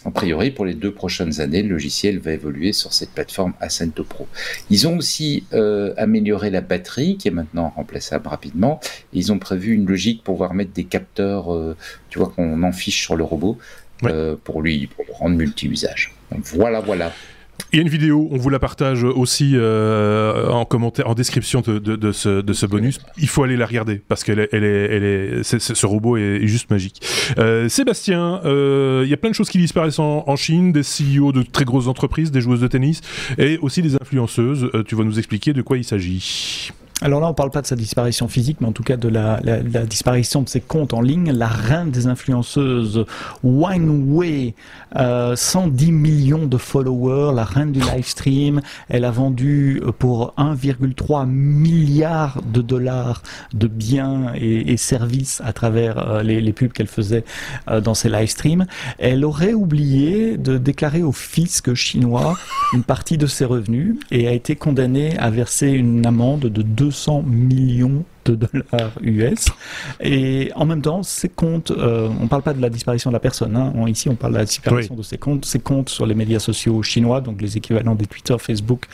a 0.05 0.11
priori, 0.11 0.51
pour 0.51 0.65
les 0.65 0.75
deux 0.75 0.93
prochaines 0.93 1.41
années, 1.41 1.62
le 1.62 1.69
logiciel 1.69 2.19
va 2.19 2.33
évoluer 2.33 2.73
sur 2.73 2.93
cette 2.93 3.11
plateforme 3.11 3.55
Ascento 3.61 4.03
Pro. 4.03 4.27
Ils 4.69 4.89
ont 4.89 4.97
aussi 4.97 5.45
euh, 5.53 5.95
amélioré 5.97 6.51
la 6.51 6.61
batterie, 6.61 7.17
qui 7.17 7.29
est 7.29 7.33
maintenant 7.33 7.73
remplaçable 7.75 8.27
rapidement. 8.29 8.81
ils 9.12 9.31
ont 9.33 9.39
prévu 9.39 9.75
une 9.75 9.87
logique 9.87 10.25
pour 10.25 10.35
pouvoir 10.35 10.55
mettre 10.55 10.73
des 10.73 10.85
capteurs, 10.85 11.55
euh, 11.55 11.77
tu 12.11 12.19
vois, 12.19 12.33
qu'on 12.35 12.62
enfiche 12.65 13.01
sur 13.03 13.15
le 13.15 13.23
robot, 13.23 13.59
euh, 14.05 14.35
pour 14.43 14.62
lui, 14.62 14.89
pour 14.89 15.05
le 15.07 15.12
rendre 15.12 15.37
multi-usage. 15.37 16.12
Voilà, 16.31 16.81
voilà. 16.81 17.12
Il 17.73 17.76
y 17.76 17.79
a 17.79 17.83
une 17.83 17.88
vidéo, 17.88 18.29
on 18.31 18.37
vous 18.37 18.50
la 18.50 18.59
partage 18.59 19.02
aussi 19.02 19.52
euh, 19.55 20.47
en 20.49 20.67
commentaire, 20.67 21.09
en 21.09 21.14
description 21.14 21.62
de, 21.62 22.12
ce, 22.12 22.67
bonus. 22.67 23.00
Il 23.17 23.29
faut 23.29 23.45
aller 23.45 23.57
la 23.57 23.64
regarder 23.64 23.97
parce 23.97 24.25
qu'elle 24.25 24.41
est, 24.41 24.50
elle 24.52 24.64
est, 24.64 25.43
ce 25.43 25.87
robot 25.87 26.19
est, 26.19 26.47
juste 26.47 26.71
magique. 26.71 27.00
Euh, 27.38 27.71
Sébastien, 27.71 28.43
euh, 28.45 29.02
il 29.07 29.11
y 29.11 29.14
a 29.14 29.17
plein 29.17 29.31
de 29.31 29.35
choses 29.35 29.49
qui 29.49 29.57
disparaissent 29.57 30.00
en, 30.00 30.23
en, 30.26 30.37
Chine, 30.37 30.73
des 30.73 30.83
CEO 30.83 31.33
de 31.33 31.43
très 31.43 31.64
grosses 31.64 31.87
entreprises, 31.88 32.31
des 32.31 32.43
joueuses 32.43 32.61
de 32.61 32.69
tennis 32.69 33.00
et 33.38 33.57
aussi 33.62 33.81
des 33.81 33.95
influenceuses. 33.95 34.71
tu 34.87 34.95
vas 34.95 35.05
nous 35.05 35.19
expliquer 35.19 35.55
de 35.55 35.62
quoi 35.62 35.79
il 35.79 35.85
s'agit. 35.85 36.73
Alors 37.04 37.21
là, 37.21 37.26
on 37.26 37.30
ne 37.30 37.35
parle 37.35 37.50
pas 37.50 37.62
de 37.62 37.66
sa 37.66 37.75
disparition 37.75 38.28
physique, 38.28 38.59
mais 38.61 38.68
en 38.68 38.73
tout 38.73 38.85
cas 38.85 38.97
de 38.97 39.09
la, 39.09 39.40
disparition 39.87 40.42
de 40.42 40.49
ses 40.49 40.61
comptes 40.61 40.94
en 40.94 41.00
ligne. 41.00 41.32
La 41.32 41.49
reine 41.49 41.90
des 41.90 42.06
influenceuses, 42.06 43.04
Wang 43.42 44.06
Wei, 44.06 44.54
110 44.94 45.90
millions 45.90 46.47
de 46.47 46.56
followers, 46.56 47.35
la 47.35 47.42
reine 47.44 47.73
du 47.73 47.80
live 47.80 48.06
stream. 48.06 48.61
Elle 48.88 49.04
a 49.04 49.11
vendu 49.11 49.82
pour 49.99 50.32
1,3 50.38 51.26
milliard 51.26 52.40
de 52.52 52.62
dollars 52.62 53.23
de 53.52 53.66
biens 53.66 54.32
et, 54.37 54.76
services 54.76 55.42
à 55.44 55.52
travers 55.52 55.99
euh, 55.99 56.23
les, 56.23 56.52
pubs 56.52 56.73
qu'elle 56.73 56.87
faisait 56.87 57.25
euh, 57.68 57.80
dans 57.80 57.94
ses 57.94 58.09
live 58.09 58.28
streams. 58.28 58.66
Elle 58.99 59.25
aurait 59.25 59.54
oublié 59.54 60.37
de 60.37 60.56
déclarer 60.56 61.02
au 61.02 61.12
fisc 61.12 61.75
chinois 61.75 62.37
une 62.73 62.85
partie 62.85 63.18
de 63.18 63.26
ses 63.26 63.44
revenus 63.44 63.97
et 64.11 64.28
a 64.28 64.32
été 64.32 64.56
condamnée 64.56 65.18
à 65.18 65.30
verser 65.30 65.68
une 65.68 66.06
amende 66.06 66.42
de 66.42 66.62
2 66.62 66.91
200 66.92 67.22
millions 67.26 68.04
de 68.26 68.34
dollars 68.37 68.92
US. 69.00 69.46
Et 70.00 70.52
en 70.54 70.66
même 70.66 70.82
temps, 70.82 71.02
ces 71.02 71.30
comptes, 71.30 71.70
euh, 71.70 72.08
on 72.20 72.25
ne 72.25 72.28
parle 72.28 72.42
pas 72.42 72.52
de 72.52 72.61
la 72.61 72.68
disparition 72.68 73.11
de 73.11 73.14
la 73.14 73.20
personne, 73.20 73.56
hein. 73.56 73.72
ici 73.88 74.08
on 74.08 74.14
parle 74.14 74.34
de 74.34 74.38
la 74.38 74.44
disparition 74.44 74.94
de 74.94 75.02
ces 75.02 75.16
comptes. 75.16 75.44
Ces 75.46 75.58
comptes 75.58 75.88
sur 75.88 76.06
les 76.06 76.14
médias 76.14 76.38
sociaux 76.38 76.82
chinois, 76.82 77.20
donc 77.22 77.40
les 77.40 77.56
équivalents 77.56 77.94
des 77.94 78.06
Twitter, 78.06 78.37
Facebook 78.38 78.84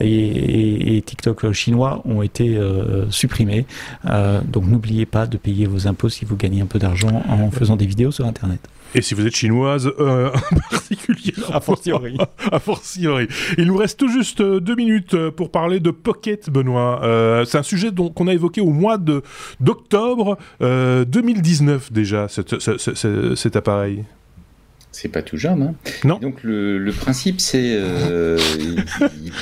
et, 0.00 1.02
TikTok 1.04 1.52
chinois, 1.52 2.02
ont 2.06 2.22
été 2.22 2.56
euh, 2.56 3.08
supprimés. 3.10 3.66
Euh, 4.06 4.40
donc 4.40 4.66
n'oubliez 4.66 5.06
pas 5.06 5.26
de 5.26 5.36
payer 5.36 5.66
vos 5.66 5.86
impôts 5.86 6.08
si 6.08 6.24
vous 6.24 6.36
gagnez 6.36 6.62
un 6.62 6.66
peu 6.66 6.78
d'argent 6.78 7.22
en 7.28 7.50
faisant 7.50 7.76
des 7.76 7.86
vidéos 7.86 8.10
sur 8.10 8.26
Internet. 8.26 8.60
Et 8.94 9.00
si 9.00 9.14
vous 9.14 9.26
êtes 9.26 9.34
chinoise, 9.34 9.90
euh, 9.98 10.30
en 10.52 10.70
particulier. 10.70 11.34
A 11.52 11.60
fortiori. 11.60 12.18
A 12.52 12.58
fortiori. 12.58 13.26
Il 13.56 13.66
nous 13.66 13.76
reste 13.76 13.98
tout 13.98 14.08
juste 14.08 14.40
euh, 14.40 14.60
deux 14.60 14.74
minutes 14.74 15.14
euh, 15.14 15.30
pour 15.30 15.50
parler 15.50 15.80
de 15.80 15.90
Pocket, 15.90 16.50
Benoît. 16.50 17.02
Euh, 17.02 17.44
c'est 17.44 17.58
un 17.58 17.62
sujet 17.62 17.88
qu'on 18.14 18.28
a 18.28 18.34
évoqué 18.34 18.60
au 18.60 18.70
mois 18.70 18.98
d'octobre 19.60 20.36
2019 20.60 21.92
déjà, 21.92 22.28
cet, 22.28 22.58
cet, 22.58 23.56
appareil. 23.56 24.04
C'est 24.90 25.08
pas 25.08 25.22
tout 25.22 25.38
jeune. 25.38 25.62
Hein. 25.62 25.74
Non. 26.04 26.18
Donc 26.18 26.42
le, 26.42 26.78
le 26.78 26.92
principe, 26.92 27.40
c'est 27.40 27.78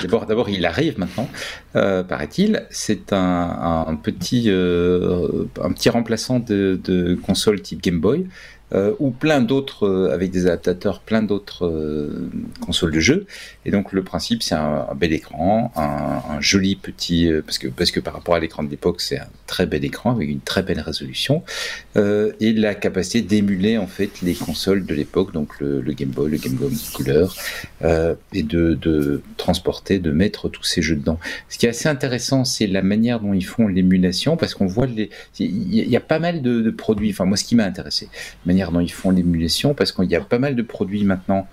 d'abord, 0.03 0.27
d'abord, 0.27 0.49
il 0.49 0.65
arrive 0.65 0.99
maintenant, 0.99 1.29
paraît-il. 1.73 2.67
C'est 2.71 3.13
un, 3.13 3.85
un, 3.87 3.97
petit, 3.97 4.49
un 4.49 5.73
petit 5.73 5.89
remplaçant 5.89 6.39
de, 6.39 6.81
de 6.83 7.15
console 7.15 7.61
type 7.61 7.83
Game 7.83 8.01
Boy 8.01 8.27
euh, 8.73 8.95
ou 9.01 9.11
plein 9.11 9.41
d'autres, 9.41 9.87
euh, 9.87 10.15
avec 10.15 10.31
des 10.31 10.47
adaptateurs, 10.47 11.01
plein 11.01 11.23
d'autres 11.23 11.67
euh, 11.67 12.31
consoles 12.61 12.93
de 12.93 13.01
jeux. 13.01 13.27
Et 13.65 13.73
donc 13.73 13.93
le 13.93 14.03
principe, 14.03 14.43
c'est 14.43 14.55
un, 14.55 14.87
bel 14.95 15.13
écran, 15.13 15.73
un, 15.77 16.41
joli 16.41 16.77
petit, 16.77 17.31
parce 17.45 17.59
que 17.59 17.69
parce 17.69 17.91
que 17.91 18.01
par 18.01 18.15
rapport 18.15 18.35
à 18.35 18.41
l'écran 18.41 18.63
de 18.63 18.71
l'époque, 18.71 19.01
c'est 19.01 19.19
un 19.19 19.29
très 19.47 19.67
bel 19.67 19.85
écran 19.85 20.13
avec 20.13 20.29
une 20.29 20.41
très 20.41 20.63
belle 20.63 20.81
résolution 20.81 21.43
et 21.97 22.53
la 22.53 22.75
capacité 22.75 23.23
d'émuler 23.23 23.77
en 23.77 23.87
fait 23.87 24.23
les 24.23 24.35
consoles 24.35 24.87
de 24.87 24.95
l'époque, 24.95 25.33
donc 25.33 25.61
le, 25.61 25.83
Game 25.93 26.09
Boy, 26.09 26.31
le 26.31 26.39
Game 26.39 26.55
Boy 26.55 26.71
Color, 26.95 27.37
et 28.33 28.43
de, 28.43 28.75
de 28.75 29.23
transporter, 29.37 29.99
de 29.99 30.11
mettre 30.11 30.49
tous 30.49 30.65
ces 30.65 30.83
jeux 30.83 30.97
dedans. 30.97 31.19
Ce 31.49 31.59
qui 31.59 31.67
est 31.67 31.71
assez 31.71 31.89
intéressant, 31.89 32.45
c'est 32.45 32.67
la 32.67 32.83
manière 32.83 33.21
dont 33.21 33.35
ils 33.35 33.45
font 33.45 33.69
l'émulation, 33.69 34.37
parce 34.37 34.55
qu'on 34.55 34.67
voit 34.67 34.87
les, 34.87 35.11
il 35.39 35.75
y, 35.75 35.97
a 35.97 36.01
pas 36.01 36.19
mal 36.19 36.43
de, 36.43 36.63
de 36.63 36.71
produits. 36.71 37.11
Enfin 37.11 37.25
moi, 37.25 37.37
ce 37.37 37.45
qui 37.45 37.57
m'a 37.57 37.65
intéressé, 37.65 38.09
manière 38.47 38.60
dont 38.71 38.81
ils 38.81 38.93
font 38.93 39.11
l'émulation, 39.11 39.75
parce 39.75 39.93
qu'il 39.93 40.11
y 40.11 40.17
a 40.17 40.21
pas 40.21 40.39
mal 40.39 40.55
de 40.55 40.63
produits 40.63 41.05
maintenant 41.05 41.49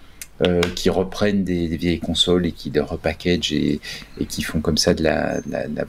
euh, 0.45 0.61
qui 0.75 0.89
reprennent 0.89 1.43
des, 1.43 1.67
vieilles 1.77 1.99
consoles 1.99 2.45
et 2.45 2.51
qui 2.51 2.69
les 2.69 2.79
repackagent 2.79 3.53
et, 3.53 3.79
qui 4.27 4.43
font 4.43 4.59
comme 4.59 4.77
ça 4.77 4.93
de 4.93 5.03
la, 5.03 5.41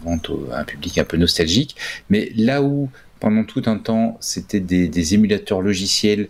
vente 0.02 0.30
à 0.52 0.60
un 0.60 0.64
public 0.64 0.96
un 0.98 1.04
peu 1.04 1.16
nostalgique. 1.16 1.76
Mais 2.08 2.32
là 2.36 2.62
où 2.62 2.88
pendant 3.20 3.44
tout 3.44 3.62
un 3.66 3.76
temps 3.76 4.16
c'était 4.20 4.60
des 4.60 5.14
émulateurs 5.14 5.60
logiciels 5.60 6.28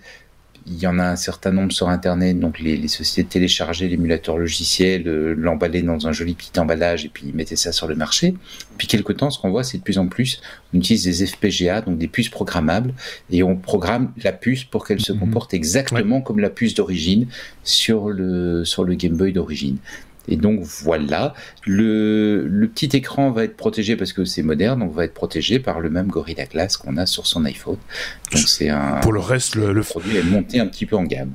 il 0.70 0.78
y 0.78 0.86
en 0.86 0.98
a 0.98 1.04
un 1.04 1.16
certain 1.16 1.50
nombre 1.50 1.72
sur 1.72 1.88
Internet, 1.88 2.38
donc 2.38 2.58
les, 2.58 2.88
sociétés 2.88 3.28
téléchargeaient 3.28 3.88
l'émulateur 3.88 4.38
logiciel, 4.38 5.06
euh, 5.06 5.34
l'emballaient 5.36 5.82
dans 5.82 6.06
un 6.06 6.12
joli 6.12 6.34
petit 6.34 6.58
emballage 6.58 7.04
et 7.04 7.08
puis 7.08 7.32
mettaient 7.32 7.56
ça 7.56 7.72
sur 7.72 7.86
le 7.86 7.94
marché. 7.94 8.34
Puis 8.76 8.86
quelque 8.86 9.12
temps, 9.12 9.30
ce 9.30 9.38
qu'on 9.38 9.50
voit, 9.50 9.64
c'est 9.64 9.78
de 9.78 9.82
plus 9.82 9.98
en 9.98 10.06
plus, 10.06 10.40
on 10.72 10.78
utilise 10.78 11.04
des 11.04 11.26
FPGA, 11.26 11.80
donc 11.80 11.98
des 11.98 12.08
puces 12.08 12.28
programmables, 12.28 12.94
et 13.30 13.42
on 13.42 13.56
programme 13.56 14.12
la 14.22 14.32
puce 14.32 14.64
pour 14.64 14.86
qu'elle 14.86 15.00
se 15.00 15.12
mhm. 15.12 15.20
comporte 15.20 15.54
exactement 15.54 16.20
comme 16.20 16.38
la 16.38 16.50
puce 16.50 16.74
d'origine 16.74 17.26
sur 17.64 18.10
le, 18.10 18.64
sur 18.64 18.84
le 18.84 18.94
Game 18.94 19.16
Boy 19.16 19.32
d'origine. 19.32 19.78
Et 20.28 20.36
donc 20.36 20.60
voilà, 20.62 21.34
le, 21.64 22.46
le, 22.46 22.68
petit 22.68 22.96
écran 22.96 23.30
va 23.30 23.44
être 23.44 23.56
protégé 23.56 23.96
parce 23.96 24.12
que 24.12 24.24
c'est 24.24 24.42
moderne, 24.42 24.80
donc 24.80 24.92
va 24.92 25.04
être 25.04 25.14
protégé 25.14 25.58
par 25.58 25.80
le 25.80 25.90
même 25.90 26.08
Gorilla 26.08 26.44
Glass 26.44 26.76
qu'on 26.76 26.96
a 26.96 27.06
sur 27.06 27.26
son 27.26 27.44
iPhone. 27.44 27.78
Donc 28.32 28.42
c'est 28.46 28.68
un. 28.68 29.00
Pour 29.00 29.12
le 29.12 29.20
reste, 29.20 29.54
le, 29.56 29.80
produit 29.82 30.16
est 30.16 30.22
monté 30.22 30.60
un 30.60 30.66
petit 30.66 30.86
peu 30.86 30.96
en 30.96 31.04
gamme. 31.04 31.32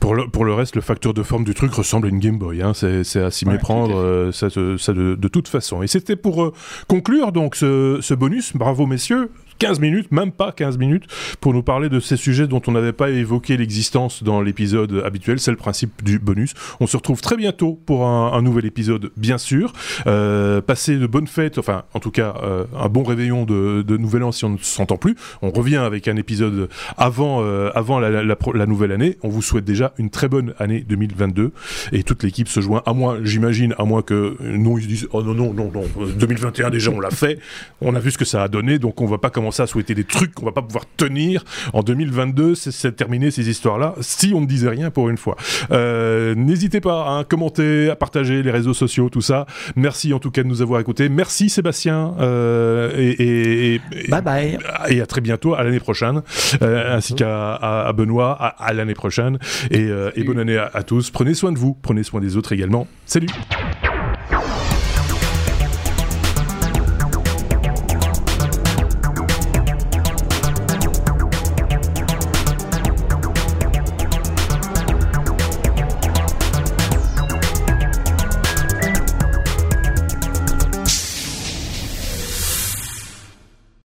Pour 0.00 0.14
le, 0.14 0.28
pour 0.28 0.44
le 0.44 0.54
reste, 0.54 0.76
le 0.76 0.82
facteur 0.82 1.12
de 1.12 1.22
forme 1.22 1.44
du 1.44 1.54
truc 1.54 1.72
ressemble 1.72 2.06
à 2.06 2.10
une 2.10 2.20
Game 2.20 2.38
Boy. 2.38 2.62
Hein. 2.62 2.72
C'est 2.74 3.20
à 3.20 3.30
s'y 3.30 3.46
méprendre, 3.46 3.98
euh, 3.98 4.32
ça, 4.32 4.48
ça 4.50 4.92
de, 4.92 5.14
de, 5.14 5.28
toute 5.28 5.48
façon. 5.48 5.82
Et 5.82 5.86
c'était 5.86 6.16
pour 6.16 6.44
euh, 6.44 6.52
conclure 6.88 7.32
donc 7.32 7.56
ce, 7.56 7.98
ce 8.00 8.14
bonus. 8.14 8.52
Bravo 8.54 8.86
messieurs. 8.86 9.30
15 9.58 9.80
minutes, 9.80 10.12
même 10.12 10.32
pas 10.32 10.52
15 10.52 10.78
minutes, 10.78 11.04
pour 11.40 11.54
nous 11.54 11.62
parler 11.62 11.88
de 11.88 12.00
ces 12.00 12.16
sujets 12.16 12.46
dont 12.46 12.62
on 12.66 12.72
n'avait 12.72 12.92
pas 12.92 13.10
évoqué 13.10 13.56
l'existence 13.56 14.22
dans 14.22 14.40
l'épisode 14.40 15.02
habituel. 15.04 15.38
C'est 15.38 15.50
le 15.50 15.56
principe 15.56 16.04
du 16.04 16.18
bonus. 16.18 16.54
On 16.80 16.86
se 16.86 16.96
retrouve 16.96 17.20
très 17.20 17.36
bientôt 17.36 17.80
pour 17.86 18.06
un, 18.06 18.42
nouvel 18.42 18.66
épisode, 18.66 19.10
bien 19.16 19.38
sûr. 19.38 19.72
Euh, 20.06 20.60
passez 20.60 20.96
de 20.96 21.06
bonnes 21.06 21.26
fêtes, 21.26 21.58
enfin, 21.58 21.84
en 21.94 22.00
tout 22.00 22.10
cas, 22.10 22.34
euh, 22.42 22.64
un 22.78 22.88
bon 22.88 23.02
réveillon 23.02 23.44
de, 23.44 23.84
Nouvel 23.96 24.24
An 24.24 24.32
si 24.32 24.44
on 24.44 24.50
ne 24.50 24.58
s'entend 24.58 24.98
plus. 24.98 25.16
On 25.40 25.50
revient 25.50 25.76
avec 25.76 26.06
un 26.06 26.16
épisode 26.16 26.68
avant, 26.98 27.42
euh, 27.42 27.70
avant 27.74 27.98
la, 27.98 28.66
nouvelle 28.66 28.92
année. 28.92 29.16
On 29.22 29.28
vous 29.28 29.42
souhaite 29.42 29.64
déjà 29.64 29.94
une 29.96 30.10
très 30.10 30.28
bonne 30.28 30.54
année 30.58 30.80
2022 30.86 31.52
et 31.92 32.02
toute 32.02 32.22
l'équipe 32.22 32.48
se 32.48 32.60
joint. 32.60 32.82
À 32.84 32.92
moins, 32.92 33.18
j'imagine, 33.22 33.74
à 33.78 33.84
moins 33.84 34.02
que 34.02 34.36
nous 34.40 34.78
ils 34.78 34.82
se 34.82 34.88
disent 34.88 35.08
oh 35.12 35.22
non 35.22 35.34
non 35.34 35.54
non 35.54 35.70
non 35.72 35.84
2021 36.18 36.70
déjà 36.70 36.90
on 36.90 37.00
l'a 37.00 37.10
fait, 37.10 37.38
on 37.80 37.94
a 37.94 38.00
vu 38.00 38.10
ce 38.10 38.18
que 38.18 38.24
ça 38.24 38.42
a 38.42 38.48
donné, 38.48 38.78
donc 38.78 39.00
on 39.00 39.06
va 39.06 39.18
pas 39.18 39.30
commencer 39.30 39.45
commencer 39.46 39.62
à 39.62 39.68
souhaiter 39.68 39.94
des 39.94 40.02
trucs 40.02 40.34
qu'on 40.34 40.44
va 40.44 40.50
pas 40.50 40.62
pouvoir 40.62 40.86
tenir 40.96 41.44
en 41.72 41.84
2022. 41.84 42.56
C'est 42.56 42.96
terminer 42.96 43.30
ces 43.30 43.48
histoires-là. 43.48 43.94
Si 44.00 44.32
on 44.34 44.40
ne 44.40 44.46
disait 44.46 44.68
rien 44.68 44.90
pour 44.90 45.08
une 45.08 45.16
fois. 45.16 45.36
Euh, 45.70 46.34
n'hésitez 46.34 46.80
pas 46.80 47.18
à 47.18 47.24
commenter, 47.24 47.88
à 47.90 47.94
partager 47.94 48.42
les 48.42 48.50
réseaux 48.50 48.74
sociaux, 48.74 49.08
tout 49.08 49.20
ça. 49.20 49.46
Merci 49.76 50.12
en 50.12 50.18
tout 50.18 50.32
cas 50.32 50.42
de 50.42 50.48
nous 50.48 50.62
avoir 50.62 50.80
écoutés. 50.80 51.08
Merci 51.08 51.48
Sébastien. 51.48 52.14
Euh, 52.18 52.90
et, 52.96 53.80
bye 54.08 54.20
bye. 54.20 54.58
Et 54.88 55.00
à 55.00 55.06
très 55.06 55.20
bientôt, 55.20 55.54
à 55.54 55.62
l'année 55.62 55.78
prochaine, 55.78 56.22
euh, 56.62 56.96
ainsi 56.96 57.14
qu'à 57.14 57.92
Benoît, 57.96 58.32
à, 58.58 58.72
l'année 58.72 58.94
prochaine. 58.94 59.38
Et, 59.70 59.88
bonne 60.24 60.40
année 60.40 60.58
à 60.58 60.82
tous. 60.82 61.10
Prenez 61.10 61.34
soin 61.34 61.52
de 61.52 61.58
vous, 61.58 61.72
prenez 61.80 62.02
soin 62.02 62.20
des 62.20 62.36
autres 62.36 62.52
également. 62.52 62.88
Salut 63.04 63.28